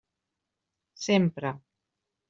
Sempre. 1.05 1.55